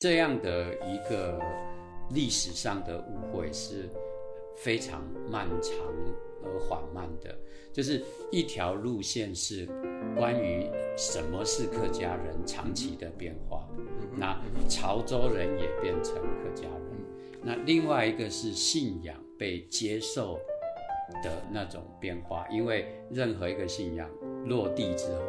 [0.00, 1.38] 这样的一个
[2.14, 3.86] 历史上的误会是
[4.56, 5.74] 非常漫长
[6.42, 7.38] 而缓慢的，
[7.70, 8.02] 就是
[8.32, 9.68] 一条路线是
[10.16, 10.66] 关于
[10.96, 13.68] 什么是客家人长期的变化。
[14.16, 14.40] 那
[14.70, 20.40] 潮州人也变成客家人，那另外一个是信仰被接受
[21.22, 24.08] 的那种变化，因为任何一个信仰
[24.46, 25.20] 落地之后，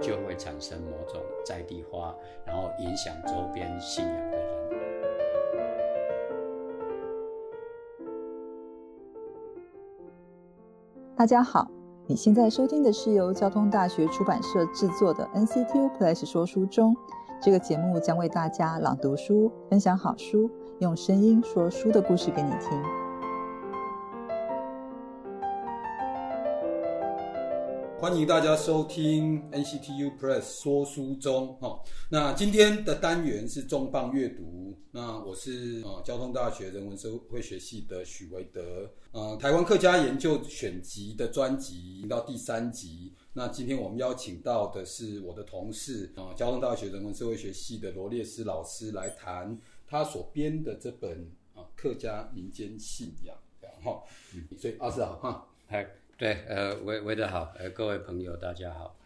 [0.00, 2.14] 就会产生某种在地化，
[2.44, 4.62] 然后影响周边信仰的人。
[11.14, 11.68] 大家好，
[12.06, 16.96] 你现在收听的是由交通大学出版社制作的 NCTU Plus 说书中。
[17.40, 23.01] 这个节目将为大家朗读书，分享好书，用声音说书的故事给你听。
[28.02, 31.80] 欢迎大家收听 NCTU Press 说书中哈。
[32.10, 34.76] 那今天的单元是重磅阅读。
[34.90, 38.90] 那我是啊交通大学人文社会学系的许维德。
[39.12, 43.14] 呃，台湾客家研究选集的专辑到第三集。
[43.34, 49.56] 那今天我们邀请到的是我的同事啊，交通大学人文社会学系的罗列斯老师来谈
[49.86, 53.36] 他所编的这本啊客家民间信仰。
[53.60, 54.02] 然后，
[54.58, 56.01] 所以阿四好哈，嗨。
[56.22, 58.96] 对，呃，韦韦德好，呃，各位朋友大家好。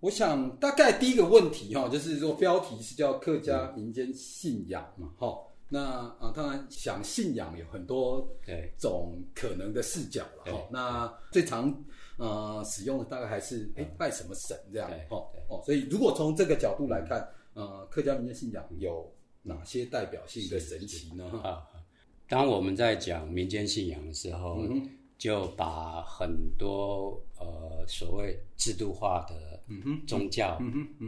[0.00, 5.80] 我想大概第一个问题哈，就是说标题是叫客家民间信仰嘛，哈，那
[6.18, 8.28] 啊，当然想信仰有很多
[8.76, 10.68] 种可能的视角了哈。
[10.72, 11.72] 那最常
[12.16, 15.16] 呃使用的大概还是哎拜什么神这样，哈
[15.48, 19.08] 哦，所以如果从这个角度来看，呃，客家民间信仰有
[19.44, 21.24] 哪些代表性的神奇呢？
[21.44, 21.62] 啊，
[22.28, 24.66] 当我们在讲民间信仰的时候。
[25.18, 29.60] 就把很多呃所谓制度化的
[30.06, 30.58] 宗教，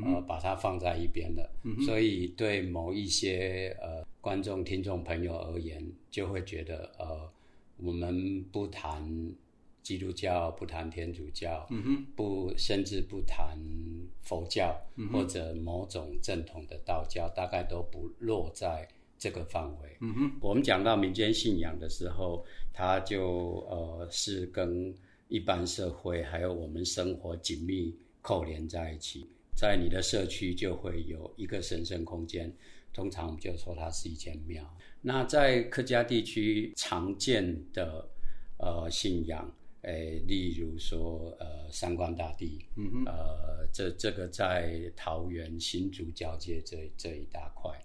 [0.04, 1.48] 呃把它放在一边了，
[1.86, 7.30] 所以对某一些呃观众听众朋友而言，就会觉得呃
[7.76, 9.32] 我们不谈
[9.80, 11.66] 基督教，不谈天主教，
[12.16, 13.56] 不甚至不谈
[14.22, 14.76] 佛教
[15.12, 18.88] 或者某种正统的道教，大概都不落在。
[19.20, 22.42] 这个范围，嗯哼，我们讲到民间信仰的时候，
[22.72, 24.94] 它就呃是跟
[25.28, 29.28] 一般社会还有我们生活紧密扣连在一起。
[29.54, 32.50] 在你的社区就会有一个神圣空间，
[32.94, 34.64] 通常我们就说它是一间庙。
[35.02, 38.08] 那在客家地区常见的
[38.56, 47.78] 呃信仰，诶，例如说呃三官大帝，嗯哼，呃这这个在桃园新竹交界这这一大块。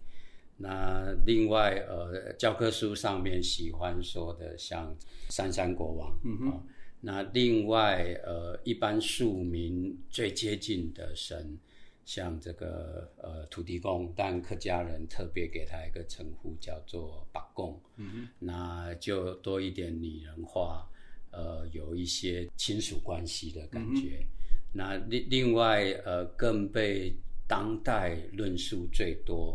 [0.58, 4.96] 那另外，呃，教科书上面喜欢说的，像
[5.30, 6.64] 三山国王，嗯啊，
[7.02, 11.60] 那另外，呃，一般庶民最接近的神，
[12.06, 20.90] 像这个呃土地公，但客家人特别给他一个称呼叫做八公，嗯哼，那就多一点拟人化，
[21.32, 24.26] 呃，有一些亲属关系的感觉。
[24.72, 27.14] 那另另外，呃，更被
[27.46, 29.54] 当代论述最多。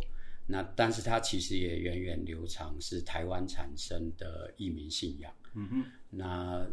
[0.51, 5.33] 那但是它其实也源远流长，是台湾产生的移民信仰。
[5.55, 6.67] 嗯哼，那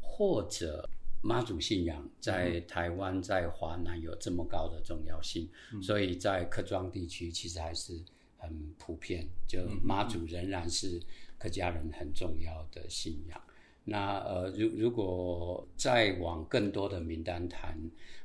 [0.00, 0.88] 或者
[1.20, 5.48] 妈祖信仰在台湾在华南有这么高的重要性，
[5.82, 8.00] 所以在客庄地区其实还是
[8.38, 11.00] 很普遍，就妈祖仍然是
[11.36, 13.40] 客家人很重要的信仰。
[13.84, 17.76] 那呃，如如果再往更多的名单谈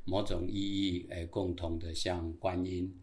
[0.06, 2.94] 某种意义诶共同的，像观音。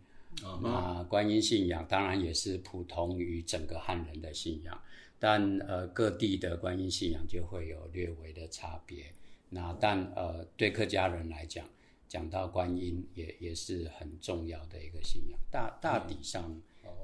[0.62, 4.80] 那观音信仰当然也是普通于整个汉人的信仰，
[5.18, 9.12] 但呃各地的观音信仰就会有略微的差别。
[9.50, 11.66] 那但呃对客家人来讲，
[12.08, 15.38] 讲到观音也也是很重要的一个信仰。
[15.50, 16.60] 大大体上。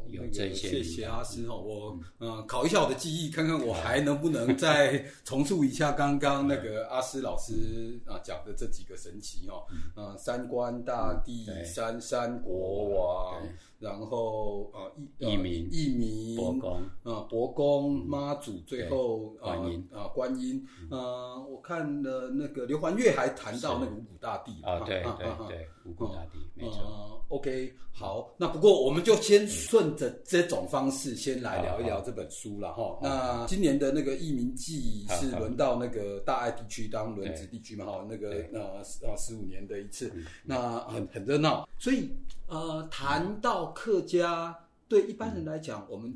[0.08, 9.64] 有这些，谢谢阿师哦，我嗯考一下我的记忆，看看我还能不能再重述一下刚刚那个阿师老师啊讲的这几个神奇哦，
[9.96, 10.16] 嗯。
[10.18, 13.42] 三观大帝、三山国王。
[13.82, 14.86] 然后啊，
[15.18, 16.82] 义民、义民、伯公。
[17.02, 19.58] 啊，伯公妈祖，最后啊
[19.90, 20.64] 啊，观音。
[20.88, 27.20] 呃，我看了那个刘环月还谈到那个五谷大帝啊，对对对，五谷大帝没错。
[27.28, 32.98] OK，好，那不过我们就先顺着这种方式先来聊一聊这本书了哈。
[33.02, 40.12] 那今年的那个义民记是轮到那个大爱地区当轮值地区嘛哈，那个呃呃十五年的一次，
[40.44, 42.10] 那很很热闹，所以。
[42.52, 44.54] 呃，谈到客家，
[44.86, 46.14] 对一般人来讲，我们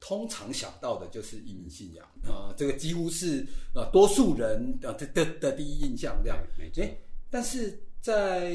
[0.00, 6.36] 通常想到的就是移民信仰啊，这个几乎是呃多数人的的的第一印象这样。
[6.58, 6.84] 没错。
[7.30, 8.52] 但是在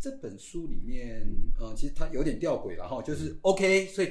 [0.00, 1.26] 这本书里面，
[1.58, 4.08] 呃，其实它有点吊诡了哈，就是 OK，所以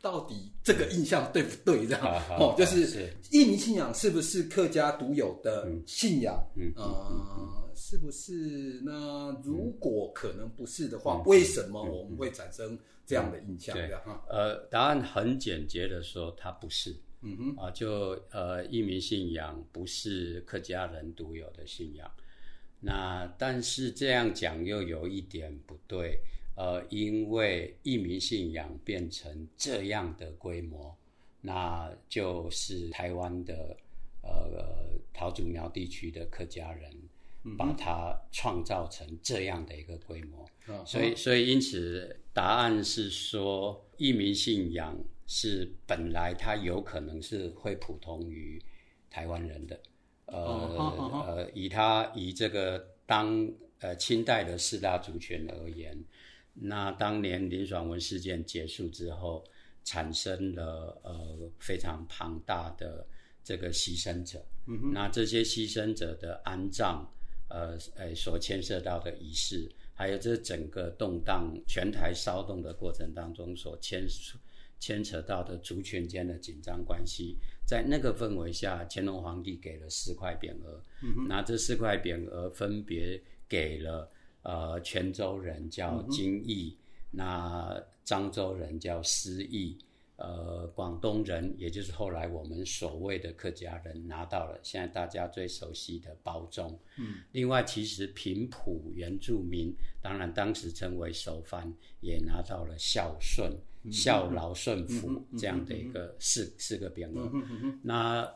[0.00, 1.88] 到底这个印象对不对？
[1.88, 6.40] 这样哦，就是移民信仰是不是客家独有的信仰？
[6.54, 8.80] 嗯，呃，是不是？
[8.84, 13.76] 那如果可能不是的话，为什么我们会产生这样的印象？
[13.76, 14.24] 这样哈？
[14.28, 16.94] 呃，答案很简洁的说，它不是。
[17.26, 22.10] 嗯哼，啊，就呃，移民信仰不是客家人独有的信仰。
[22.80, 26.20] 那但是这样讲又有一点不对，
[26.54, 30.94] 呃，因为移民信仰变成这样的规模，
[31.40, 33.74] 那就是台湾的
[34.22, 36.92] 呃桃竹苗地区的客家人
[37.58, 40.48] 把它创造成这样的一个规模，
[40.86, 48.62] 所以所以因此答案是说移民信仰是本来它有可能是会普通于
[49.10, 49.80] 台湾人的。
[50.26, 50.42] 呃
[51.26, 53.46] 呃，以他以这个当
[53.80, 56.02] 呃清代的四大族群而言，
[56.54, 59.44] 那当年林爽文事件结束之后，
[59.84, 63.06] 产生了呃非常庞大的
[63.44, 64.42] 这个牺牲者。
[64.66, 67.06] 嗯那这些牺牲者的安葬，
[67.48, 74.06] 呃呃所牵涉到的仪式，还有这整个动荡全台骚动的过程当中所牵
[74.80, 77.36] 牵扯到的族群间的紧张关系。
[77.66, 80.82] 在那个氛围下，乾隆皇帝给了四块匾额，
[81.26, 83.18] 那这四块匾额分别
[83.48, 84.10] 给了
[84.42, 86.76] 呃泉州人叫金义，
[87.10, 89.78] 那漳州人叫思义，
[90.16, 103.52] 呃广东人也就是后来我们所谓的客家人拿到了现在大家最熟悉的包中，嗯，另外其实平埔原住民，当然当时称为首藩，也拿到了孝顺。
[103.92, 107.30] 孝劳顺福这样的一个四四个匾额，
[107.82, 108.26] 那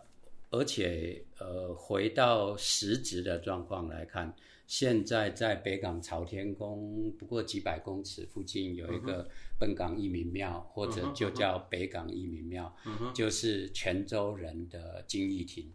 [0.51, 4.31] 而且呃回到实质的状况来看，
[4.67, 9.27] 现在在北港朝天宫不过几百公尺附近有一个
[9.59, 12.75] 本港义民庙，或者就叫北港义民庙，
[13.15, 15.71] 就是泉州人的金义亭，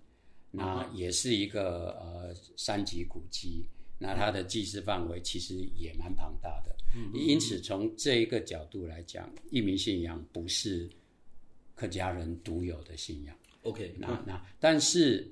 [0.52, 3.66] 那也是一个呃三级古迹。
[4.00, 6.76] 那它的祭祀范围其实也蛮庞大的，
[7.14, 10.90] 因此从这一个角度来讲，义民信仰不是
[11.74, 13.34] 客家人独有的信仰。
[13.62, 15.32] OK，那那但是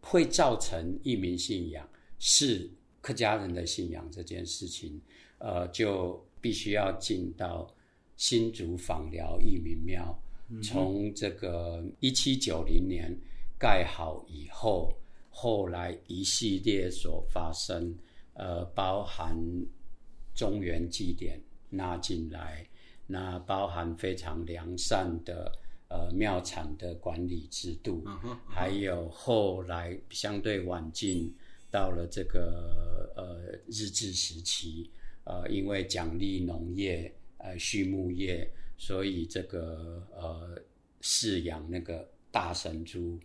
[0.00, 1.86] 会造成义民信仰
[2.18, 2.70] 是
[3.02, 4.98] 客家人的信仰这件事情，
[5.36, 7.70] 呃，就必须要进到
[8.18, 10.22] 新竹访寮义民庙，
[10.62, 13.18] 从这个一七九零年
[13.58, 14.92] 盖好以后。
[15.30, 17.96] 后来一系列所发生，
[18.32, 19.38] 呃，包含
[20.34, 22.66] 中原祭典纳进来，
[23.06, 25.52] 那包含非常良善的
[25.88, 28.02] 呃庙产的管理制度，
[28.48, 31.32] 还有后来相对晚近
[31.70, 34.90] 到了这个呃日治时期，
[35.22, 40.60] 呃，因为奖励农业呃畜牧业，所以这个呃
[41.02, 42.08] 饲养那个。
[42.30, 43.18] 大神猪，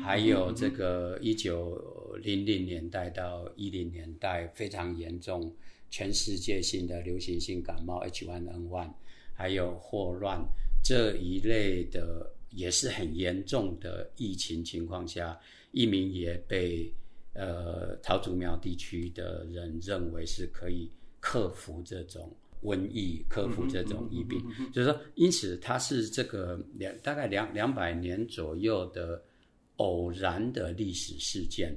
[0.00, 5.52] 还有这个一九零零年代到一零年代非常严重、
[5.90, 8.92] 全世界性的流行性感冒 H1N1，
[9.34, 10.40] 还有霍乱
[10.84, 15.38] 这一类的也是很严重的疫情情况下，
[15.72, 16.94] 一名也被
[17.32, 20.88] 呃桃竹苗地区的人认为是可以
[21.18, 22.32] 克服这种。
[22.64, 29.22] 瘟疫克服这种疫病，就是说，因此它是这个两大概两两百年左右的
[29.76, 31.76] 偶然的历史事件，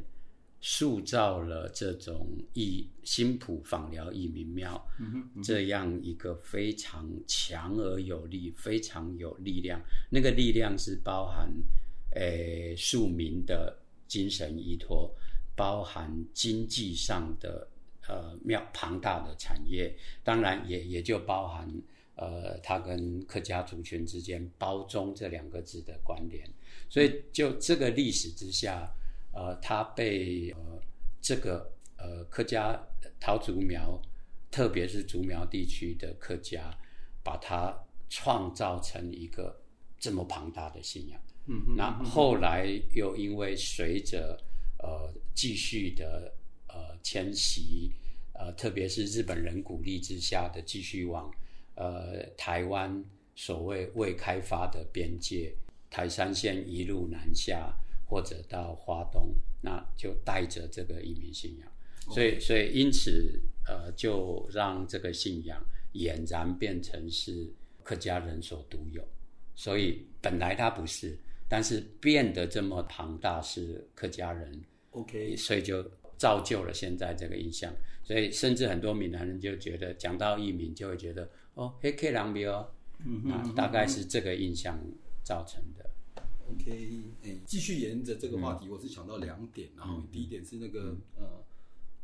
[0.61, 4.81] 塑造了这种疫新浦访疗疫民庙
[5.43, 9.81] 这样一个非常强而有力、非常有力量。
[10.09, 11.51] 那个力量是包含
[12.15, 13.77] 诶庶民的
[14.07, 15.13] 精神依托，
[15.53, 17.67] 包含经济上的。
[18.07, 21.69] 呃，庙庞大的产业，当然也也就包含
[22.15, 26.49] 呃，它跟客家族群之间“包中”这两个字的关联。
[26.89, 28.89] 所以就这个历史之下，
[29.33, 30.81] 呃，它被呃
[31.21, 32.81] 这个呃客家
[33.19, 34.01] 桃竹苗，
[34.49, 36.73] 特别是竹苗地区的客家，
[37.21, 39.61] 把它创造成一个
[39.99, 41.19] 这么庞大的信仰。
[41.47, 44.39] 嗯，那后来又因为随着
[44.79, 46.33] 呃继续的。
[46.77, 47.91] 呃，迁徙，
[48.33, 51.31] 呃，特别是日本人鼓励之下的继续往
[51.73, 53.03] 呃台湾
[53.35, 55.51] 所谓未开发的边界
[55.89, 57.75] 台山县一路南下，
[58.07, 61.71] 或者到花东，那就带着这个移民信仰，
[62.13, 65.59] 所以所以因此呃，就让这个信仰
[65.93, 69.03] 俨然变成是客家人所独有，
[69.55, 71.17] 所以本来它不是，
[71.49, 75.83] 但是变得这么庞大是客家人，OK，所以就。
[76.17, 77.73] 造就了现在这个印象。
[78.03, 82.71] 所以甚至很多闽南人就觉得讲到义民就会觉得哦，黑 K 狼比哦，
[83.29, 84.79] 啊，大概是这个印象
[85.25, 85.89] 造成的。
[86.49, 91.43] OK，哎，继续沿着这个话题，我是想到两点，然后第一点是那个呃，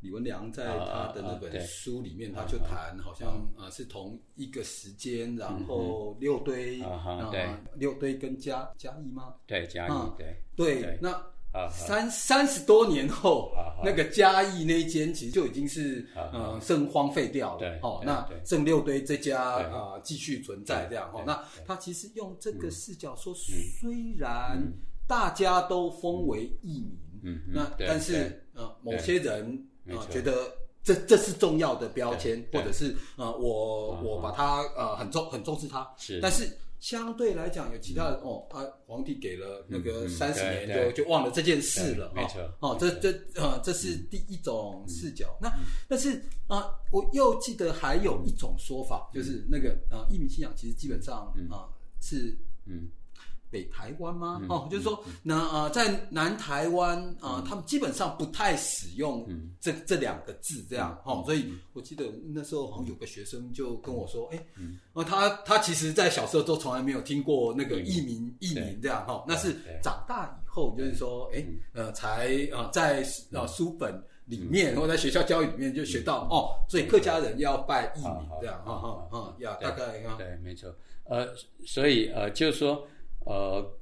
[0.01, 9.35] 李文良在他的那本书里面，他就谈好像呃是同一个时间，然后六堆啊，对，六堆跟嘉嘉义吗？
[9.47, 11.27] 对，嘉义，对对，那。
[11.71, 17.79] 三三十多年后，那个嘉义那一间其实就已经是呃剩荒废掉了。
[17.83, 21.09] 哦，那剩六堆这家啊继续存在这样。
[21.13, 24.59] 哦，那他其实用这个视角说，虽然
[25.07, 26.87] 大家都封为义
[27.21, 36.49] 民，那但是呃某些人啊觉得这这是重要的标签，或者是呃我我把它呃很重很重视它，是，但是。
[36.83, 45.33] 相对来讲，有其他人哦，啊，皇帝给了那个三十年就就忘了这件事了，没错，哦，这这呃，这是第一种视角。
[45.41, 45.49] 那
[45.87, 51.71] 但是啊，我又记得还有一种说法，就是那个啊，义民信仰其实基本上啊
[52.01, 52.89] 是嗯。
[53.53, 54.41] 北台湾吗？
[54.49, 59.29] 哦，就是说，那呃，在南台湾啊，他们基本上不太使用
[59.61, 61.21] 这这两个字，这样哦。
[61.23, 64.43] 所以我记得那时候好像有个学生就跟我说，哎，
[64.93, 69.23] 呃，他他其实，在小时候都从来没有听过那个译名译名这样哈。
[69.27, 73.93] 那是长大以后，就是说，哎，呃，才啊，在啊书本
[74.25, 81.27] 里面，或在学校教育里面就学到哦，所以客家人要拜译名这样，哈哈哈，要，大概对，没错，呃，
[81.67, 82.83] 所以呃，就是说。
[83.25, 83.79] 呃，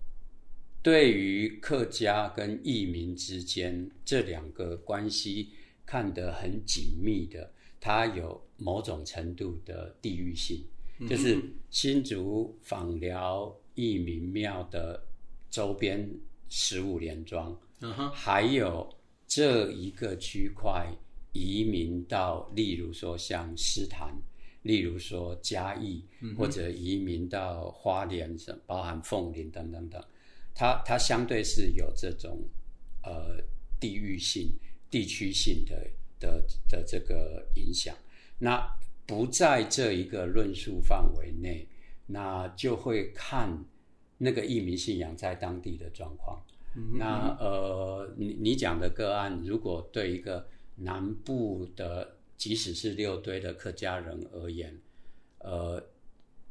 [0.82, 5.50] 对于客家跟移民之间这两个关系
[5.86, 10.64] 看得很紧密的，它有某种程度的地域性，
[11.08, 15.04] 就是新竹访寮义民庙的
[15.50, 16.10] 周边
[16.50, 17.58] 十五连庄，
[18.14, 18.88] 还有
[19.28, 20.88] 这一个区块
[21.32, 24.16] 移民到，例如说像诗坛。
[24.64, 26.06] 例如说嘉义，
[26.38, 30.00] 或者移民到花莲，什包含凤林等等等，
[30.54, 32.38] 它它相对是有这种
[33.04, 33.42] 呃
[33.80, 34.52] 地域性、
[34.90, 35.88] 地区性的
[36.20, 37.96] 的的这个影响。
[38.38, 38.64] 那
[39.08, 41.68] 不在这一个论述范围内，
[42.06, 43.66] 那就会看
[44.20, 46.40] 那个移民信仰在当地的状况。
[47.00, 52.18] 那呃，你你讲的个案，如果对一个南部的。
[52.42, 54.76] 即使是六堆的客家人而言，
[55.38, 55.80] 呃，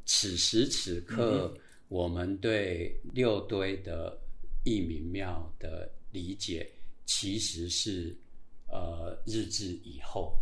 [0.07, 1.53] 此时此刻，
[1.89, 4.17] 我们对六堆的
[4.63, 6.71] 义民庙的理解，
[7.07, 8.17] 其实是
[8.69, 10.33] 呃日治以后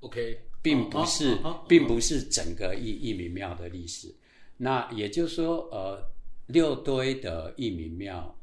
[0.00, 4.14] ，OK，并不是，并不是整个义义民庙的历史。
[4.58, 5.98] 那也就是说，呃，
[6.46, 8.38] 六堆的义民庙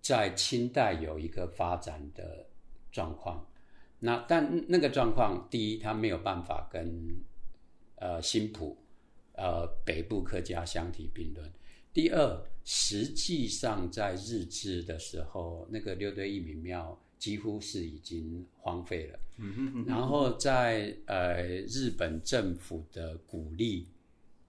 [0.00, 2.44] 在清代有一个发展的
[2.90, 3.47] 状况。
[4.00, 7.20] 那但那个状况，第一，它没有办法跟
[7.96, 8.78] 呃新浦
[9.32, 11.44] 呃北部客家相提并论；
[11.92, 19.18] 第二，实际上在日治的时候，那个六堆一民庙几乎是已经荒废了。
[19.38, 19.84] 嗯哼。
[19.84, 23.88] 然后在呃日本政府的鼓励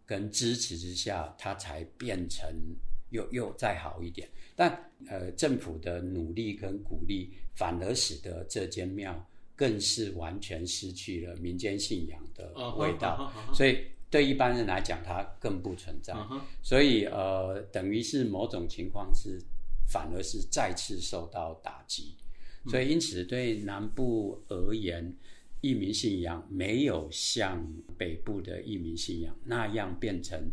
[0.05, 2.47] 跟支持之下，它才变成
[3.09, 4.29] 又又再好一点。
[4.55, 9.25] 但呃政府的努力跟鼓励，反而使得这间庙。
[9.59, 13.77] 更是完全失去了民间信仰的味道，所以
[14.09, 16.15] 对一般人来讲，它更不存在。
[16.63, 19.37] 所以呃，等于是某种情况是，
[19.85, 22.15] 反而是再次受到打击。
[22.69, 25.13] 所以因此，对南部而言，
[25.59, 27.61] 义民信仰没有像
[27.97, 30.49] 北部的义民信仰那样变成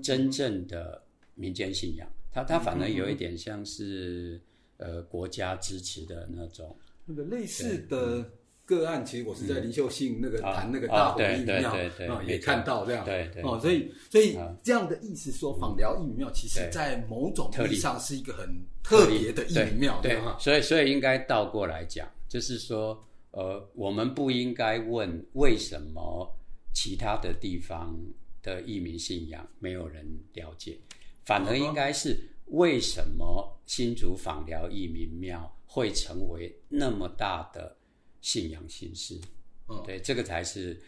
[0.00, 1.02] 真正的
[1.34, 2.08] 民间信仰。
[2.30, 4.40] 它它反而有一点像是
[4.76, 8.30] 呃国家支持的那种那个类似的。
[8.66, 13.04] 个案其实我是在林秀信那个谈那个大火义庙啊，也看到这样。
[13.04, 18.48] 对哦，所以所以这样的意思说，访寮义民庙其实在某种意义上是一个很
[18.82, 22.98] 特别的义民庙，对所以所以应该倒过来讲，就是说，
[23.32, 26.26] 呃，我们不应该问为什么
[26.72, 27.94] 其他的地方
[28.42, 30.78] 的移民信仰没有人了解，
[31.26, 37.76] 反而应该是为什么新竹访疗义民庙会成为那么大的。
[38.24, 39.20] 信仰形式，
[39.68, 40.80] 嗯，对，这个才是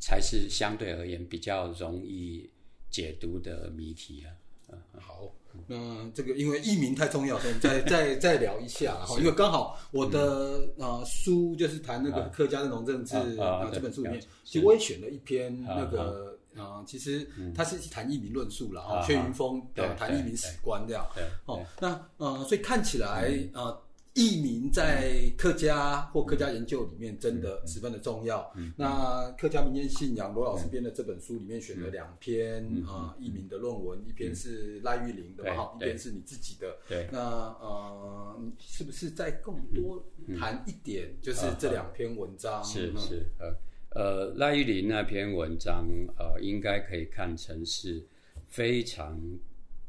[0.00, 2.48] 才是相对而言比较容易
[2.90, 4.32] 解读的谜题啊。
[4.70, 5.30] 嗯，好，
[5.66, 9.18] 那这个因为译名太重要，所以再再再聊一下 哈。
[9.18, 21.06] 因为刚好我的呃书就是谈那个客家的农政治啊这本书里面，其实我也选了一篇那个啊，其实它是谈译名论述了啊，薛云峰的谈译名史观这样。
[21.44, 23.78] 哦，那呃，所以看起来啊。
[24.14, 28.52] 艺名在客家或客家研究里面真的十分的重要。
[28.76, 36.76] 那客家民间信仰，罗老师编的这本书里面选了两篇啊艺名的论文，一篇是赖玉玲的嘛，一篇是你自己的。
[36.88, 37.08] 对。
[37.12, 40.04] 那呃，是不是再更多
[40.38, 42.64] 谈一点，就是这两篇文章？
[42.64, 43.54] 是是呃
[43.94, 48.04] 呃，赖玉玲那篇文章呃，应该可以看成是
[48.48, 49.20] 非常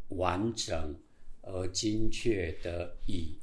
[0.10, 0.96] 完整
[1.42, 3.36] 而精确的以。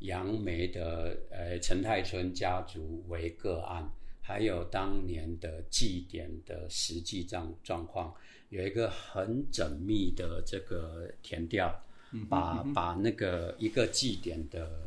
[0.00, 8.14] 杨梅的呃陈太春家族为个案，还有当年的祭典的实际状状况，
[8.50, 11.74] 有一个很缜密的这个填调，
[12.28, 14.86] 把把那个一个祭典的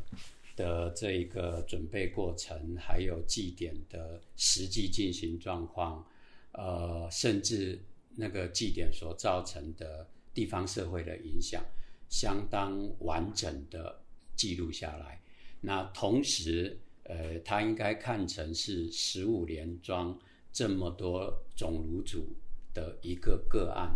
[0.54, 6.06] 的这一个准备过程，还有祭典的实际进行状况，
[6.52, 7.80] 呃，甚至
[8.14, 11.60] 那个祭典所造成的地方社会的影响，
[12.08, 13.99] 相当完整的。
[14.40, 15.20] 记录下来，
[15.60, 20.18] 那同时，呃，它应该看成是十五连庄
[20.50, 22.26] 这么多种炉主
[22.72, 23.94] 的一个个案，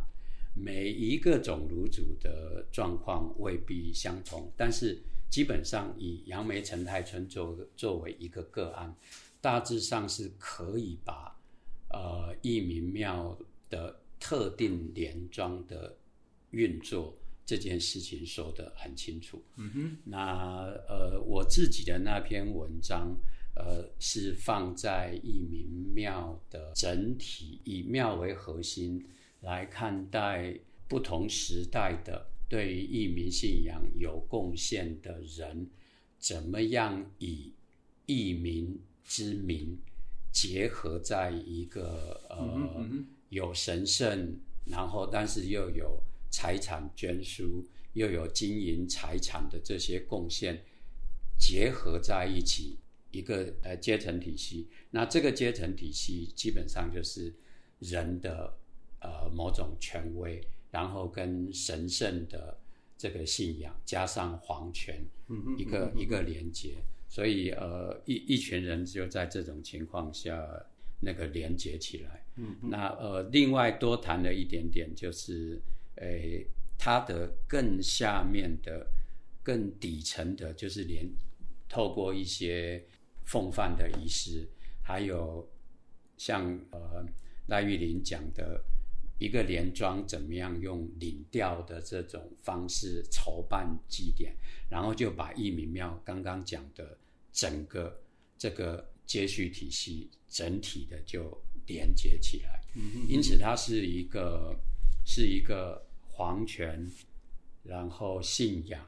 [0.55, 8.95] 每一个种炉主的状况未必相同，但是基本上以杨梅陈太村作作为一个个案，
[9.41, 11.35] 大致上是可以把
[11.89, 13.35] 呃义民庙
[13.71, 15.97] 的特定连庄的
[16.51, 17.17] 运作。
[17.47, 19.43] 这件事情说得很清楚。
[19.57, 23.15] 嗯哼，那呃，我自己的那篇文章，
[23.55, 29.05] 呃，是放在义民庙的整体，以庙为核心
[29.41, 30.59] 来看待
[30.89, 35.69] 不同时代的对于义民信仰有贡献的人，
[36.19, 37.53] 怎么样以
[38.07, 39.79] 义民之名
[40.33, 42.89] 结合在一个呃
[43.29, 46.03] 有神圣，然后但是又有。
[46.35, 50.61] 财产捐书又有经营财产的这些贡献
[51.39, 52.77] 结合在一起，
[53.13, 54.67] 一个呃阶层体系。
[54.91, 57.33] 那这个阶层体系基本上就是
[57.79, 58.53] 人的
[59.01, 62.59] 呃某种权威，然后跟神圣的
[62.99, 65.01] 这个信仰加上皇权，
[65.57, 66.75] 一个一个连接。
[67.09, 70.45] 所以呃一一群人就在这种情况下
[70.99, 72.27] 那个连接起来。
[72.35, 75.63] 嗯那呃另外多谈了一点点就是。
[75.97, 78.91] 诶，它的更下面的、
[79.43, 81.09] 更底层的，就是连
[81.69, 82.85] 透过一些
[83.25, 84.49] 奉饭的仪式，
[84.83, 85.49] 还有
[86.17, 87.07] 像呃
[87.47, 88.65] 赖玉林讲的
[89.19, 94.37] 一个连庄怎么样用领调的这种方式筹办祭典，
[94.69, 96.99] 然后就把义民庙刚刚讲的
[97.33, 98.03] 整个
[98.37, 102.61] 这个接续体系整体的就连接起来，
[103.09, 104.59] 因此它是一个。
[105.07, 105.84] 是一个
[106.17, 106.89] 皇权，
[107.65, 108.81] 然后信仰，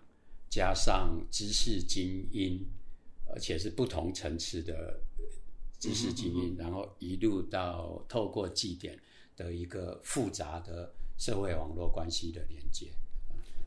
[0.49, 2.65] 加上知识精英，
[3.27, 5.01] 而且是不同层次的
[5.81, 8.97] 知识精英，然后一路到透过祭典
[9.37, 12.93] 的一个复杂的社会网络关系的连接。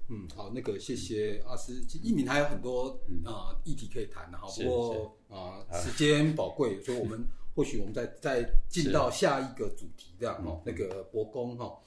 [0.07, 11.77] 嗯，好，那个谢谢阿斯，一鸣还有很多啊议题可以谈的哈，不过啊时间宝贵，所以我们或许我们再再进到下一个主题这样哈，那个博公哈。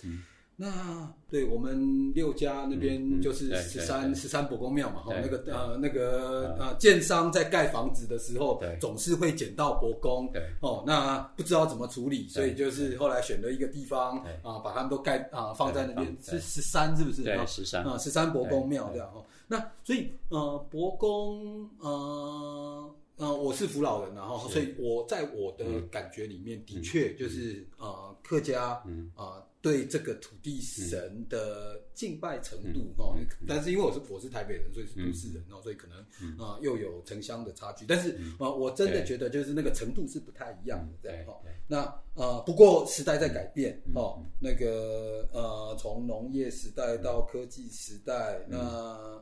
[0.62, 17.24] 那对我们六家那边就是十三十三伯公庙嘛，哈，那个呃那个呃建商在盖房子的时候，总是会捡到伯公，哦，那不知道怎么处理，所以就是后来选了一个地方啊，把他们都盖啊放在那边，是十三是不是？
[17.24, 17.82] 对，十三。
[17.82, 19.24] 啊，十三伯公庙这样哦。
[19.48, 22.88] 那所以呃伯公呃
[23.22, 28.82] 呃我是福老人然后，所以我在我的感觉里面的确就是呃客家
[29.14, 29.46] 啊。
[29.62, 33.14] 对这个土地神的敬拜程度哦，
[33.46, 36.00] 但是因为我是我是台北人，所以是都市人哦，所以可能
[36.36, 37.86] 啊又有城乡的差距。
[37.86, 41.40] 但是啊，我真的觉得就是那个程度是不太一样的，对哈。
[41.68, 48.58] 那呃，不过时代在改变哦，那个呃，从农业时代到科技时代，那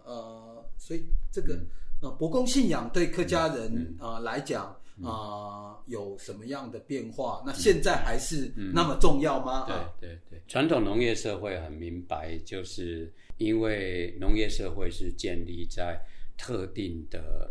[0.07, 1.61] 呃，所以这个
[2.01, 4.77] 啊，伯公信仰对客家人啊来讲。
[5.03, 7.43] 啊，有什么样的变化？
[7.47, 9.65] 那现在还是那么重要吗？
[9.67, 15.99] 对对对，传统农业社会很明白，就是因为农业社会是建立在
[16.37, 17.51] 特定的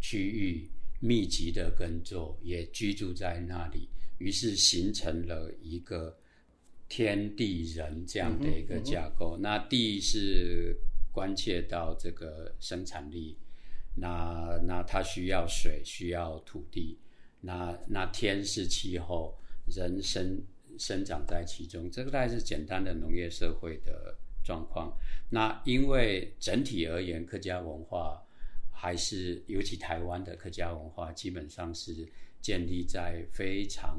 [0.00, 6.16] 区域密集的耕作，也居住在那里，于是形成了一个
[6.88, 9.36] 天地人这样的一个架构。
[9.36, 10.78] 那地是
[11.10, 13.36] 关切到这个生产力。
[13.94, 16.98] 那那它需要水，需要土地，
[17.40, 20.42] 那那天是气候，人生
[20.78, 24.92] 生长在其中，这个大概是简单的农业社会的状况。
[25.30, 28.20] 那因为整体而言，客家文化
[28.70, 32.08] 还是尤其台湾的客家文化，基本上是
[32.40, 33.98] 建立在非常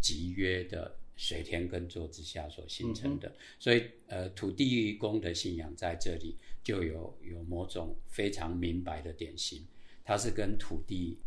[0.00, 3.34] 集约的水田耕作之下所形成的。
[3.58, 9.66] 所以，呃，土地公的信仰在这里就有有某种非常明白的典型，
[10.04, 11.18] 它是跟土地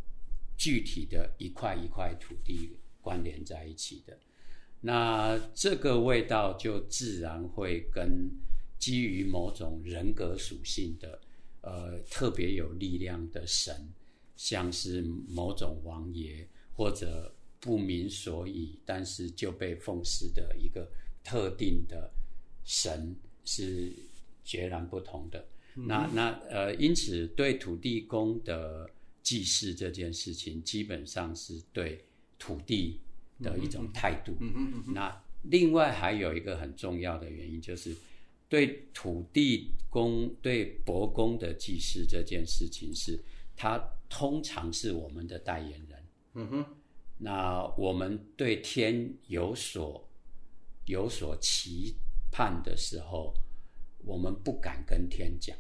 [0.58, 4.17] 具体的一块一块土地关联在一起的。
[4.82, 8.30] 那这个味道就自然会跟
[8.78, 11.22] 基于某种人格属性的，
[11.62, 13.89] 呃，特别有力量的神，
[14.36, 20.91] 像是某种王爷或者不明所以，但是就被奉祀的一个
[21.24, 22.12] 特定的
[22.65, 23.15] 神
[23.46, 23.96] 是
[24.43, 25.45] 截然不同的。
[25.75, 28.89] 那那呃，因此对土地公的
[29.21, 32.06] 祭祀这件事情，基本上是对
[32.38, 32.99] 土地。
[33.41, 34.32] 的一种态度。
[34.39, 37.93] 嗯嗯嗯那另外还有一个很重要的原因，就是
[38.47, 43.19] 对土地公、对伯公的祭祀这件事情，是
[43.58, 43.77] 他
[44.08, 46.03] 通常是我们的代言人。
[46.36, 46.65] 嗯哼。
[47.17, 50.10] 那我们对天有所
[50.86, 51.97] 有所期
[52.32, 53.34] 盼的时候，
[54.06, 55.58] 我们不敢跟天讲，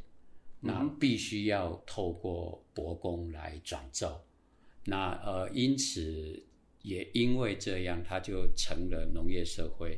[0.59, 4.23] 那必须要透过伯公来转奏。
[4.85, 6.43] 那呃，因此。
[6.83, 9.97] 也因为这样，它就成了农业社会，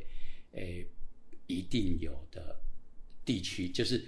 [0.52, 0.86] 诶，
[1.48, 2.56] 一定有的
[3.24, 4.06] 地区，就是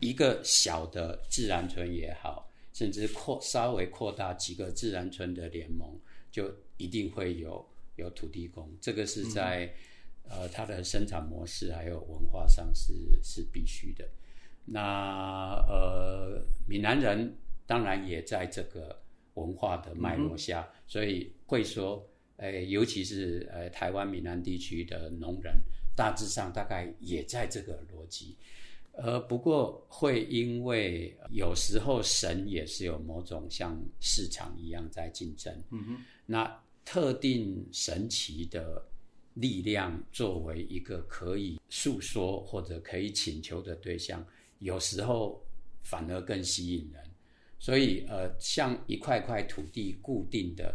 [0.00, 5.96] 一个小的自然村也好，甚至扩稍微扩大几个自然村的联盟，
[6.32, 7.64] 就一定会有
[7.94, 8.68] 有土地公。
[8.80, 9.72] 这个是在
[10.28, 14.08] 呃它的生产模式还有文化上是是必须的。
[14.64, 17.36] 那呃闽南人
[17.66, 18.96] 当然也在这个。
[19.34, 22.04] 文化的脉络下，所以会说，
[22.38, 25.54] 呃，尤其是呃台湾闽南地区的农人，
[25.94, 28.36] 大致上大概也在这个逻辑。
[28.90, 35.54] 呃，不过会因为有时候神也是有某种像市场一样在竞争。
[35.70, 36.04] 嗯哼。
[36.26, 38.84] 那特定神奇的
[39.40, 44.24] 力量作为一个可以诉说或者可以请求的对象，
[44.58, 45.40] 有时候
[45.82, 47.02] 反而更吸引人。
[47.60, 50.74] 所以，呃，像一块块土地固定的，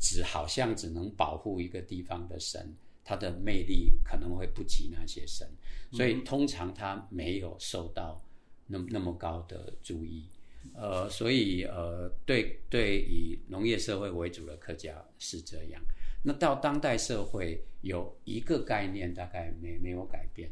[0.00, 2.74] 只好像只能保护一个地方的神，
[3.04, 5.48] 它的魅力可能会不及那些神，
[5.92, 8.20] 所以通常它没有受到
[8.66, 10.24] 那那么高的注意。
[10.72, 15.82] 呃，所以呃，对对，以农业社会为主的客家是这样。
[16.24, 20.50] 那到当代社会，有一个概念大概没没有改变，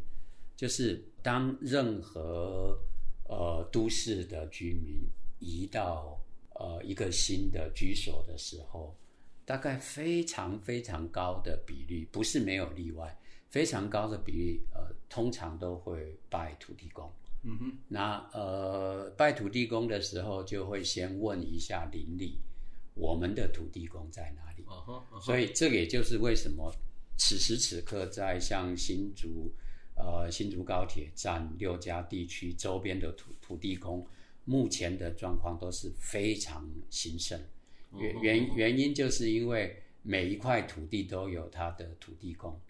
[0.55, 2.79] 就是当任何
[3.25, 5.03] 呃都市的居民。
[5.45, 6.23] 移到
[6.55, 8.97] 呃一个新的居所的时候，
[9.45, 13.19] 大概非常非常高的比例，不是没有例外，
[13.51, 17.13] 非常高的比例，呃，通常都会拜土地公。
[17.43, 22.39] 嗯哼，那呃拜土地公的时候，就会先问一下邻里，
[22.95, 24.52] 我们的土地公在哪里？
[25.21, 26.75] 所以这也就是为什么
[27.17, 29.53] 此时此刻在像新竹
[29.97, 34.07] 呃新竹高铁站六家地区周边的土土地公。
[34.45, 37.41] 目前的状况都是非常兴盛，
[37.97, 42.61] 原原原因就是因为每一块土地都有它的土地公，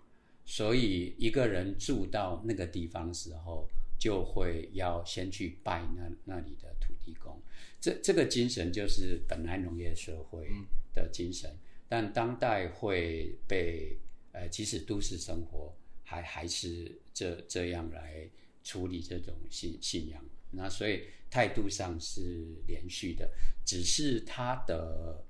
[0.45, 3.67] 所以一个人住到那个地方时候，
[3.99, 7.41] 就会要先去拜那那里的土地公。
[7.81, 10.47] 这这个精神就是本来农业社会
[10.93, 11.57] 的精神，
[11.93, 13.99] 但当代会被
[14.33, 15.71] 呃，即使都市生活
[16.03, 18.27] 还还是这这样来
[18.65, 20.25] 处理这种信信仰。
[20.53, 23.31] 那所以态度上是连续的，
[23.67, 25.23] 只是他的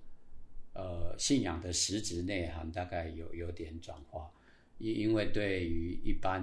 [0.74, 4.30] 呃信仰的实质内涵大概有有点转化，
[4.78, 6.40] 因因为对于一般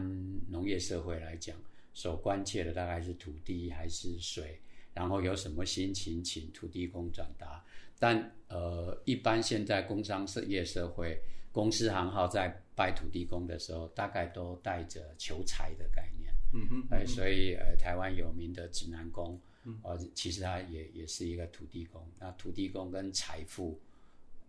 [0.49, 1.55] 农业社会来讲，
[1.93, 4.59] 所关切的大概是土地还是水，
[4.93, 7.63] 然后有什么心情请土地公转达，
[7.99, 16.33] 但呃一般现在工商业社会公司行号在拜土地公的时候，大概都带着求财的概念。
[16.51, 19.39] 嗯哼，哎，所以呃，台湾有名的指南宫，
[19.83, 22.01] 呃，其实它也也是一个土地公。
[22.17, 23.79] 那土地公跟财富，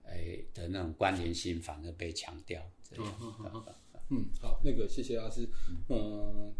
[0.04, 2.62] 哎的那种关联性反而被强调。
[2.96, 3.04] 嗯
[4.08, 5.46] 嗯好，那个谢谢阿师。
[5.88, 6.52] 嗯，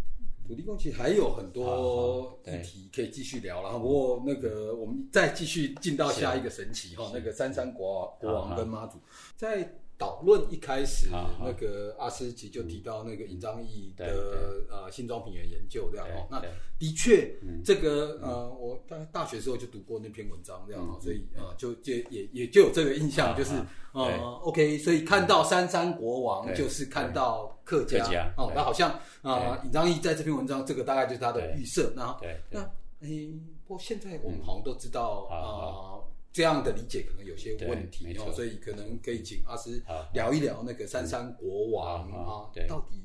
[0.47, 3.79] 土地公其实还有很多议题可以继续聊了。
[3.79, 8.99] 不过那个我们再继续进到下一个神奇哈，那个三山国国王跟妈祖。
[9.37, 9.77] 在。
[10.01, 16.43] 导论一开始，那个阿斯奇就提到那个尹章义的呃新装平原研究这样哦，那
[16.79, 18.60] 的确这个呃我
[18.91, 23.53] 大大学时候就读过那篇文章这样哦，所以啊就就也也就有这个印象，就是
[23.93, 32.19] 呃 OK，所以看到三山国王就是看到客家哦，那好像啊尹章义在这篇文章这个大概就是他的预设，那
[32.51, 32.61] 那
[33.01, 33.09] 哎，
[33.65, 39.81] 不过现在我们好像都知道啊，这样的理解可能有些问题哦，所以可能可以请阿师
[40.13, 43.05] 聊一聊那个三山国王啊，到底。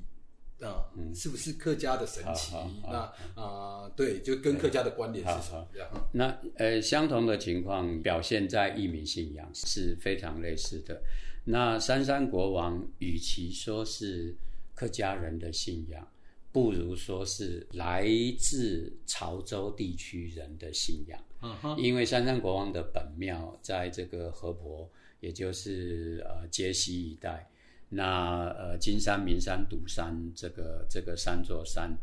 [0.62, 2.56] 啊，是不是客家的神奇？
[2.84, 5.68] 那啊，对，就跟客家的关联是什么？
[6.14, 11.02] 那呃，相同的情况表现在义民信仰是非常类似的。
[11.44, 14.36] 那三山国王与其说是
[14.74, 16.08] 客家人的信仰，
[16.52, 18.08] 不如说是来
[18.40, 21.20] 自潮州地区人的信仰。
[21.42, 24.90] 嗯因为三山国王的本庙在这个河伯，
[25.20, 27.48] 也就是呃揭西一带。
[27.90, 31.96] 那呃，金山、名山、独山，这个这个三座山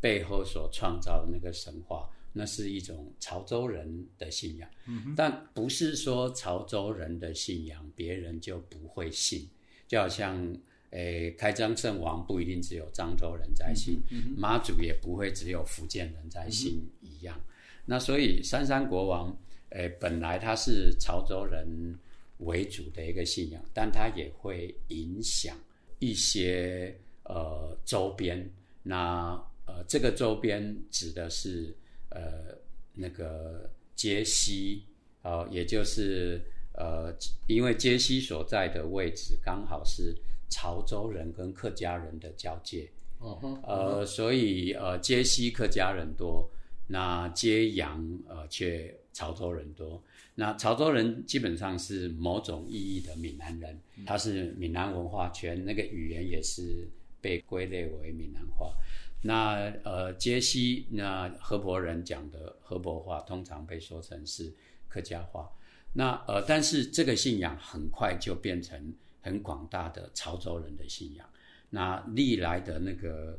[0.00, 4.68] 背后所创造的那个神话，那是一种潮州人的信仰。
[4.86, 9.48] 嗯，但不是说潮州人的信仰别人就不会信，
[9.88, 10.56] 就好像
[10.90, 14.00] 诶，开漳圣王不一定只有漳州人在信，
[14.36, 17.38] 妈祖也不会只有福建人在信一样。
[17.86, 19.36] 那所以三山国王，
[19.70, 21.98] 诶，本来他是潮州人。
[22.38, 25.56] 为主的一个信仰，但它也会影响
[25.98, 28.50] 一些呃周边。
[28.82, 31.74] 那呃，这个周边指的是
[32.10, 32.54] 呃
[32.92, 34.84] 那个揭西，
[35.22, 36.40] 呃，也就是
[36.74, 37.14] 呃，
[37.46, 40.14] 因为揭西所在的位置刚好是
[40.50, 42.90] 潮州人跟客家人的交界。
[43.20, 43.62] 哦哼。
[43.62, 46.50] 呃，所以呃，揭西客家人多，
[46.86, 50.02] 那揭阳呃却潮州人多。
[50.36, 56.88] 那潮州人基本上是某种意义的闽南人，他是闽南文化圈，那个语言也是
[57.20, 58.74] 被归类为闽南话。
[59.22, 64.52] 那呃，杰西那河伯人讲的河伯话，通常被说成是
[64.88, 65.48] 客家话。
[65.92, 68.92] 那呃，但是这个信仰很快就变成
[69.22, 71.24] 很广大的潮州人的信仰。
[71.70, 73.38] 那历来的那个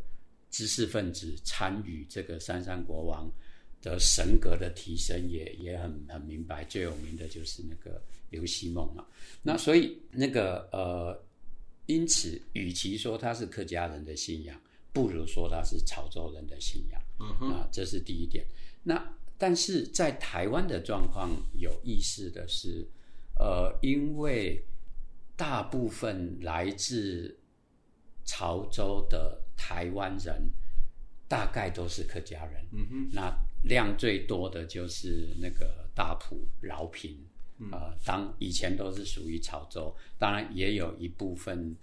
[0.49, 3.29] 知识分子参与这个三山国王。
[3.85, 9.05] 的神格的提升也也很很明白，最有名的就是那个刘希梦嘛。
[9.43, 11.23] 那所以那个呃，
[11.85, 14.59] 因此，与其说他是客家人的信仰，
[14.91, 16.99] 不如说他是潮州人的信仰。
[17.19, 18.43] 嗯啊，这是第一点。
[18.81, 18.99] 那
[19.37, 22.89] 但是在台湾的状况有意思的是，
[23.37, 24.65] 呃，因为
[25.35, 27.37] 大部分来自
[28.25, 30.49] 潮州的台湾人，
[31.27, 32.65] 大概都是客家人。
[32.71, 33.31] 嗯哼，那。
[33.67, 37.17] 量最多的就是那个大埔饶平，
[37.71, 41.75] 呃，当以前都是属于潮州，当然也有一部分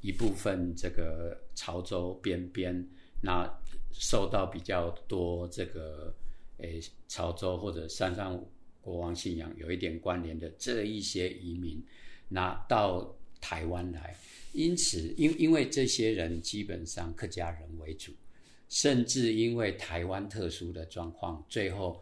[0.00, 2.86] 一部分这个潮州边边，
[3.22, 3.50] 那
[3.92, 6.14] 受到比较多这个
[6.58, 8.44] 诶潮州或者山上
[8.80, 11.82] 国王信仰有一点关联的这一些移民，
[12.28, 14.14] 那到台湾来，
[14.52, 18.12] 因此因因为这些人基本上客家人为主。
[18.70, 22.00] 甚至因为台湾特殊的状况，最后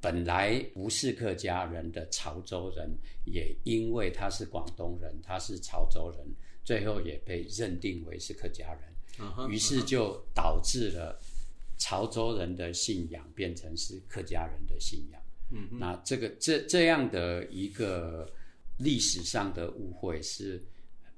[0.00, 2.88] 本来不是客家人的潮州人，
[3.24, 6.26] 也因为他是广东人，他是潮州人，
[6.64, 9.50] 最后也被认定为是客家人。
[9.50, 11.20] 于是就导致了
[11.76, 15.20] 潮州人的信仰变成是客家人的信仰。
[15.80, 18.32] 那这个这这样的一个
[18.76, 20.64] 历史上的误会是